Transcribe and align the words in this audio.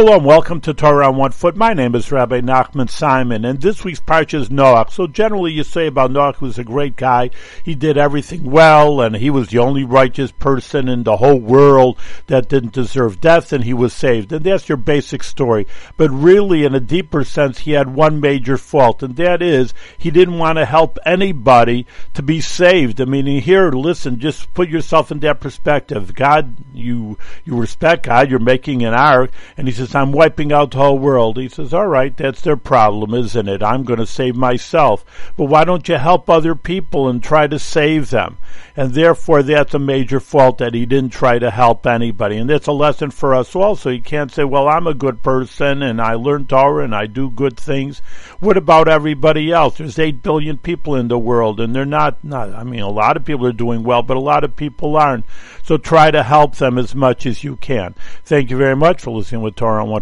Hello 0.00 0.16
and 0.16 0.24
welcome 0.24 0.62
to 0.62 0.72
Torah 0.72 1.08
on 1.08 1.16
One 1.16 1.30
Foot. 1.30 1.56
My 1.58 1.74
name 1.74 1.94
is 1.94 2.10
Rabbi 2.10 2.40
Nachman 2.40 2.88
Simon, 2.88 3.44
and 3.44 3.60
this 3.60 3.84
week's 3.84 4.00
parsha 4.00 4.40
is 4.40 4.48
Noach. 4.48 4.92
So 4.92 5.06
generally, 5.06 5.52
you 5.52 5.62
say 5.62 5.88
about 5.88 6.10
Noach, 6.10 6.36
who 6.36 6.46
was 6.46 6.58
a 6.58 6.64
great 6.64 6.96
guy. 6.96 7.28
He 7.62 7.74
did 7.74 7.98
everything 7.98 8.50
well, 8.50 9.02
and 9.02 9.14
he 9.14 9.28
was 9.28 9.48
the 9.48 9.58
only 9.58 9.84
righteous 9.84 10.32
person 10.32 10.88
in 10.88 11.02
the 11.02 11.18
whole 11.18 11.38
world 11.38 11.98
that 12.28 12.48
didn't 12.48 12.72
deserve 12.72 13.20
death, 13.20 13.52
and 13.52 13.62
he 13.62 13.74
was 13.74 13.92
saved. 13.92 14.32
And 14.32 14.42
that's 14.42 14.70
your 14.70 14.78
basic 14.78 15.22
story. 15.22 15.66
But 15.98 16.10
really, 16.10 16.64
in 16.64 16.74
a 16.74 16.80
deeper 16.80 17.22
sense, 17.22 17.58
he 17.58 17.72
had 17.72 17.94
one 17.94 18.20
major 18.20 18.56
fault, 18.56 19.02
and 19.02 19.16
that 19.16 19.42
is 19.42 19.74
he 19.98 20.10
didn't 20.10 20.38
want 20.38 20.56
to 20.56 20.64
help 20.64 20.98
anybody 21.04 21.84
to 22.14 22.22
be 22.22 22.40
saved. 22.40 23.02
I 23.02 23.04
mean, 23.04 23.26
here, 23.42 23.70
listen, 23.70 24.18
just 24.18 24.54
put 24.54 24.70
yourself 24.70 25.12
in 25.12 25.20
that 25.20 25.40
perspective. 25.40 26.14
God, 26.14 26.56
you 26.72 27.18
you 27.44 27.54
respect 27.54 28.06
God. 28.06 28.30
You're 28.30 28.38
making 28.38 28.82
an 28.82 28.94
ark, 28.94 29.30
and 29.58 29.68
He 29.68 29.74
says 29.74 29.89
I'm 29.94 30.12
wiping 30.12 30.52
out 30.52 30.70
the 30.70 30.78
whole 30.78 30.98
world. 30.98 31.36
He 31.36 31.48
says, 31.48 31.74
all 31.74 31.86
right, 31.86 32.16
that's 32.16 32.40
their 32.42 32.56
problem, 32.56 33.14
isn't 33.14 33.48
it? 33.48 33.62
I'm 33.62 33.82
going 33.82 33.98
to 33.98 34.06
save 34.06 34.36
myself. 34.36 35.04
But 35.36 35.46
why 35.46 35.64
don't 35.64 35.88
you 35.88 35.96
help 35.96 36.30
other 36.30 36.54
people 36.54 37.08
and 37.08 37.22
try 37.22 37.46
to 37.46 37.58
save 37.58 38.10
them? 38.10 38.38
And 38.76 38.94
therefore, 38.94 39.42
that's 39.42 39.74
a 39.74 39.78
major 39.78 40.20
fault 40.20 40.58
that 40.58 40.74
he 40.74 40.86
didn't 40.86 41.12
try 41.12 41.38
to 41.38 41.50
help 41.50 41.86
anybody. 41.86 42.36
And 42.36 42.48
that's 42.48 42.68
a 42.68 42.72
lesson 42.72 43.10
for 43.10 43.34
us 43.34 43.54
also. 43.56 43.90
You 43.90 44.00
can't 44.00 44.32
say, 44.32 44.44
well, 44.44 44.68
I'm 44.68 44.86
a 44.86 44.94
good 44.94 45.22
person 45.22 45.82
and 45.82 46.00
I 46.00 46.14
learn 46.14 46.46
Torah 46.46 46.84
and 46.84 46.94
I 46.94 47.06
do 47.06 47.30
good 47.30 47.58
things. 47.58 48.00
What 48.38 48.56
about 48.56 48.88
everybody 48.88 49.50
else? 49.50 49.78
There's 49.78 49.98
8 49.98 50.22
billion 50.22 50.56
people 50.56 50.94
in 50.94 51.08
the 51.08 51.18
world 51.18 51.60
and 51.60 51.74
they're 51.74 51.84
not, 51.84 52.22
not, 52.24 52.54
I 52.54 52.64
mean, 52.64 52.82
a 52.82 52.88
lot 52.88 53.16
of 53.16 53.24
people 53.24 53.46
are 53.46 53.52
doing 53.52 53.82
well, 53.82 54.02
but 54.02 54.16
a 54.16 54.20
lot 54.20 54.44
of 54.44 54.56
people 54.56 54.96
aren't. 54.96 55.24
So 55.62 55.76
try 55.76 56.10
to 56.10 56.22
help 56.22 56.56
them 56.56 56.78
as 56.78 56.94
much 56.94 57.26
as 57.26 57.44
you 57.44 57.56
can. 57.56 57.94
Thank 58.24 58.50
you 58.50 58.56
very 58.56 58.76
much 58.76 59.02
for 59.02 59.10
listening 59.10 59.42
with 59.42 59.56
Torah 59.56 59.79
on 59.80 59.88
What 59.88 59.98